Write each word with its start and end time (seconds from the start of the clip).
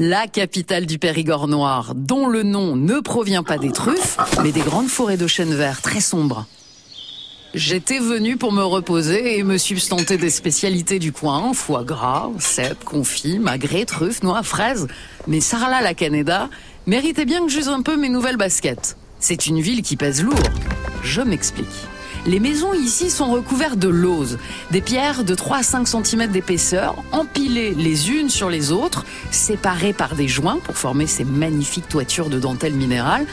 la 0.00 0.26
capitale 0.26 0.86
du 0.86 0.98
Périgord 0.98 1.46
noir, 1.46 1.92
dont 1.94 2.26
le 2.26 2.42
nom 2.42 2.74
ne 2.74 3.00
provient 3.00 3.42
pas 3.42 3.58
des 3.58 3.70
truffes, 3.70 4.16
mais 4.42 4.50
des 4.50 4.62
grandes 4.62 4.88
forêts 4.88 5.18
de 5.18 5.26
chênes 5.26 5.54
verts 5.54 5.82
très 5.82 6.00
sombres. 6.00 6.46
J'étais 7.52 7.98
venu 7.98 8.38
pour 8.38 8.50
me 8.50 8.62
reposer 8.62 9.38
et 9.38 9.42
me 9.42 9.58
substanter 9.58 10.16
des 10.16 10.30
spécialités 10.30 10.98
du 10.98 11.12
coin, 11.12 11.52
foie 11.52 11.84
gras, 11.84 12.30
cèpes, 12.38 12.82
confit, 12.82 13.38
magret, 13.38 13.84
truffes, 13.84 14.22
noix, 14.22 14.42
fraises. 14.42 14.88
Mais 15.26 15.40
Sarla 15.40 15.82
la 15.82 15.92
Canada 15.92 16.48
méritait 16.86 17.26
bien 17.26 17.44
que 17.44 17.52
j'use 17.52 17.68
un 17.68 17.82
peu 17.82 17.98
mes 17.98 18.08
nouvelles 18.08 18.38
baskets. 18.38 18.96
C'est 19.18 19.48
une 19.48 19.60
ville 19.60 19.82
qui 19.82 19.96
pèse 19.96 20.22
lourd. 20.22 20.40
Je 21.02 21.20
m'explique. 21.20 21.66
Les 22.26 22.38
maisons 22.38 22.74
ici 22.74 23.08
sont 23.10 23.30
recouvertes 23.30 23.78
de 23.78 23.88
lauses, 23.88 24.38
des 24.70 24.82
pierres 24.82 25.24
de 25.24 25.34
3 25.34 25.58
à 25.58 25.62
5 25.62 25.88
cm 25.88 26.30
d'épaisseur, 26.30 27.02
empilées 27.12 27.74
les 27.74 28.10
unes 28.10 28.28
sur 28.28 28.50
les 28.50 28.72
autres, 28.72 29.06
séparées 29.30 29.94
par 29.94 30.14
des 30.14 30.28
joints 30.28 30.58
pour 30.62 30.76
former 30.76 31.06
ces 31.06 31.24
magnifiques 31.24 31.88
toitures 31.88 32.28
de 32.28 32.38
dentelle 32.38 32.74
minérale. 32.74 33.26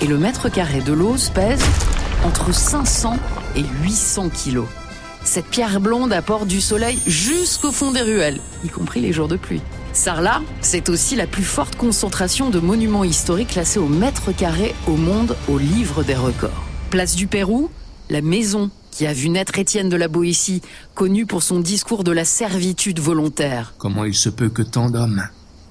Et 0.00 0.06
le 0.06 0.18
mètre 0.18 0.48
carré 0.48 0.80
de 0.80 0.92
l'ose 0.92 1.30
pèse 1.30 1.62
entre 2.24 2.52
500 2.52 3.16
et 3.54 3.64
800 3.82 4.30
kilos. 4.30 4.66
Cette 5.22 5.46
pierre 5.46 5.78
blonde 5.78 6.12
apporte 6.12 6.48
du 6.48 6.60
soleil 6.60 6.98
jusqu'au 7.06 7.70
fond 7.70 7.92
des 7.92 8.02
ruelles, 8.02 8.40
y 8.64 8.68
compris 8.68 9.00
les 9.00 9.12
jours 9.12 9.28
de 9.28 9.36
pluie. 9.36 9.62
Sarlat, 9.92 10.42
c'est 10.62 10.88
aussi 10.88 11.14
la 11.14 11.28
plus 11.28 11.44
forte 11.44 11.76
concentration 11.76 12.50
de 12.50 12.58
monuments 12.58 13.04
historiques 13.04 13.50
classés 13.50 13.78
au 13.78 13.86
mètre 13.86 14.34
carré 14.34 14.74
au 14.88 14.96
monde 14.96 15.36
au 15.48 15.58
livre 15.58 16.02
des 16.02 16.16
records. 16.16 16.64
Place 16.90 17.14
du 17.14 17.28
Pérou, 17.28 17.70
la 18.12 18.20
maison 18.20 18.70
qui 18.90 19.06
a 19.06 19.14
vu 19.14 19.30
naître 19.30 19.58
Étienne 19.58 19.88
de 19.88 19.96
la 19.96 20.06
Boétie, 20.06 20.60
connu 20.94 21.24
pour 21.24 21.42
son 21.42 21.60
discours 21.60 22.04
de 22.04 22.12
la 22.12 22.26
servitude 22.26 23.00
volontaire. 23.00 23.72
Comment 23.78 24.04
il 24.04 24.14
se 24.14 24.28
peut 24.28 24.50
que 24.50 24.60
tant 24.60 24.90
d'hommes, 24.90 25.26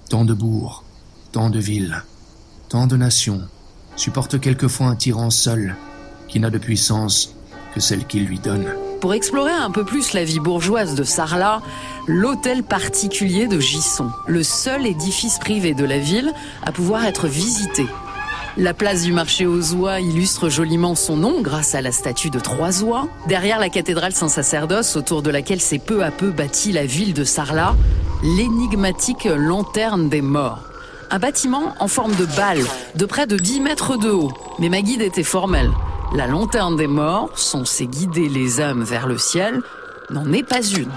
tant 0.09 0.25
de 0.25 0.33
bourgs, 0.33 0.83
tant 1.31 1.51
de 1.51 1.59
villes, 1.59 2.03
tant 2.67 2.87
de 2.87 2.97
nations 2.97 3.43
supportent 3.95 4.39
quelquefois 4.39 4.87
un 4.87 4.95
tyran 4.95 5.29
seul, 5.29 5.75
qui 6.27 6.39
n'a 6.39 6.49
de 6.49 6.57
puissance 6.57 7.35
que 7.75 7.79
celle 7.79 8.07
qu'il 8.07 8.25
lui 8.25 8.39
donne? 8.39 8.65
Pour 9.01 9.13
explorer 9.13 9.51
un 9.51 9.69
peu 9.69 9.85
plus 9.85 10.13
la 10.13 10.23
vie 10.23 10.39
bourgeoise 10.39 10.95
de 10.95 11.03
Sarlat, 11.03 11.61
l'hôtel 12.07 12.63
particulier 12.63 13.47
de 13.47 13.59
Gisson, 13.59 14.09
le 14.27 14.41
seul 14.41 14.87
édifice 14.87 15.37
privé 15.37 15.75
de 15.75 15.85
la 15.85 15.99
ville 15.99 16.33
à 16.63 16.71
pouvoir 16.71 17.05
être 17.05 17.27
visité. 17.27 17.85
La 18.57 18.73
place 18.73 19.03
du 19.03 19.13
marché 19.13 19.45
aux 19.45 19.75
oies 19.75 20.01
illustre 20.01 20.49
joliment 20.49 20.93
son 20.93 21.15
nom 21.15 21.41
grâce 21.41 21.73
à 21.73 21.81
la 21.81 21.93
statue 21.93 22.29
de 22.29 22.39
trois 22.39 22.83
oies. 22.83 23.07
Derrière 23.27 23.59
la 23.59 23.69
cathédrale 23.69 24.11
Saint-Sacerdoce, 24.11 24.97
autour 24.97 25.21
de 25.21 25.29
laquelle 25.29 25.61
s'est 25.61 25.79
peu 25.79 26.03
à 26.03 26.11
peu 26.11 26.31
bâtie 26.31 26.73
la 26.73 26.85
ville 26.85 27.13
de 27.13 27.23
Sarlat, 27.23 27.75
l'énigmatique 28.23 29.23
lanterne 29.23 30.09
des 30.09 30.21
morts. 30.21 30.59
Un 31.11 31.19
bâtiment 31.19 31.75
en 31.79 31.87
forme 31.87 32.13
de 32.15 32.25
balle, 32.25 32.63
de 32.95 33.05
près 33.05 33.25
de 33.25 33.37
10 33.37 33.61
mètres 33.61 33.97
de 33.97 34.09
haut. 34.09 34.33
Mais 34.59 34.67
ma 34.67 34.81
guide 34.81 35.01
était 35.01 35.23
formelle. 35.23 35.71
La 36.13 36.27
lanterne 36.27 36.75
des 36.75 36.87
morts, 36.87 37.29
censée 37.35 37.87
guider 37.87 38.27
les 38.27 38.59
âmes 38.59 38.83
vers 38.83 39.07
le 39.07 39.17
ciel, 39.17 39.61
n'en 40.09 40.29
est 40.33 40.43
pas 40.43 40.61
une. 40.61 40.91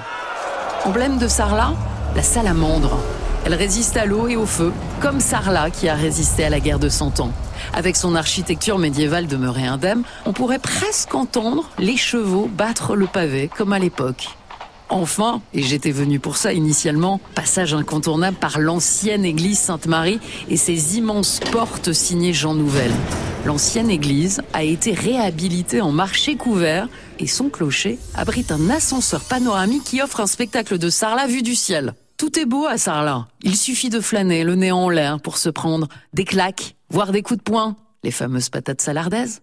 Emblème 0.84 1.18
de 1.18 1.28
Sarlat, 1.28 1.74
la 2.16 2.22
salamandre. 2.22 2.98
Elle 3.44 3.54
résiste 3.54 3.98
à 3.98 4.06
l'eau 4.06 4.26
et 4.26 4.36
au 4.36 4.46
feu, 4.46 4.72
comme 5.00 5.20
Sarlat 5.20 5.70
qui 5.70 5.88
a 5.88 5.94
résisté 5.94 6.44
à 6.44 6.50
la 6.50 6.60
guerre 6.60 6.78
de 6.78 6.88
Cent 6.88 7.20
Ans. 7.20 7.30
Avec 7.74 7.94
son 7.94 8.14
architecture 8.14 8.78
médiévale 8.78 9.26
demeurée 9.26 9.66
indemne, 9.66 10.02
on 10.24 10.32
pourrait 10.32 10.58
presque 10.58 11.14
entendre 11.14 11.68
les 11.78 11.98
chevaux 11.98 12.48
battre 12.50 12.96
le 12.96 13.06
pavé 13.06 13.50
comme 13.54 13.74
à 13.74 13.78
l'époque. 13.78 14.28
Enfin, 14.88 15.42
et 15.52 15.62
j'étais 15.62 15.90
venu 15.90 16.20
pour 16.20 16.36
ça 16.36 16.52
initialement, 16.52 17.20
passage 17.34 17.74
incontournable 17.74 18.36
par 18.36 18.58
l'ancienne 18.58 19.24
église 19.24 19.58
Sainte-Marie 19.58 20.20
et 20.48 20.56
ses 20.56 20.96
immenses 20.96 21.40
portes 21.52 21.92
signées 21.92 22.32
Jean 22.32 22.54
Nouvel. 22.54 22.92
L'ancienne 23.44 23.90
église 23.90 24.40
a 24.54 24.62
été 24.62 24.92
réhabilitée 24.92 25.82
en 25.82 25.92
marché 25.92 26.36
couvert 26.36 26.88
et 27.18 27.26
son 27.26 27.50
clocher 27.50 27.98
abrite 28.14 28.52
un 28.52 28.70
ascenseur 28.70 29.20
panoramique 29.20 29.84
qui 29.84 30.00
offre 30.00 30.20
un 30.20 30.26
spectacle 30.26 30.78
de 30.78 30.88
Sarlat 30.88 31.26
vu 31.26 31.42
du 31.42 31.54
ciel. 31.54 31.94
Tout 32.16 32.38
est 32.38 32.46
beau 32.46 32.66
à 32.66 32.78
Sarlat. 32.78 33.26
Il 33.42 33.56
suffit 33.56 33.90
de 33.90 34.00
flâner, 34.00 34.44
le 34.44 34.54
nez 34.54 34.70
en 34.70 34.88
l'air, 34.88 35.20
pour 35.20 35.36
se 35.36 35.48
prendre 35.48 35.88
des 36.12 36.24
claques, 36.24 36.76
voire 36.88 37.10
des 37.10 37.22
coups 37.22 37.38
de 37.38 37.42
poing, 37.42 37.76
les 38.04 38.12
fameuses 38.12 38.50
patates 38.50 38.80
salardaises. 38.80 39.42